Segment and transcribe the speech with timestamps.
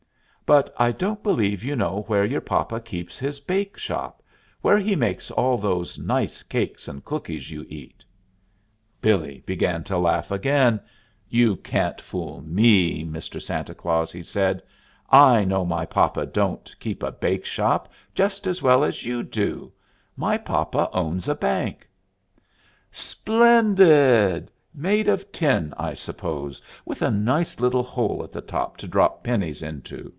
[0.53, 4.21] But I don't believe you know where your papa keeps his bake shop,
[4.59, 8.03] where he makes all those nice cakes and cookies you eat."
[8.99, 10.81] Billee began to laugh again.
[11.29, 13.41] "You can't fool me, Mr.
[13.41, 14.61] Santa Claus," he said.
[15.09, 19.71] "I know my papa don't keep a bake shop just as well as you do.
[20.17, 21.87] My papa owns a bank."
[22.91, 24.51] "Splendid!
[24.75, 29.23] Made of tin, I suppose, with a nice little hole at the top to drop
[29.23, 30.09] pennies into?"